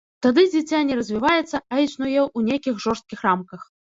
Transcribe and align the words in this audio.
Тады 0.25 0.43
дзіця 0.53 0.79
не 0.87 0.95
развіваецца, 0.99 1.57
а 1.73 1.81
існуе 1.87 2.21
ў 2.23 2.39
нейкіх 2.49 2.75
жорсткіх 2.87 3.19
рамках. 3.29 3.71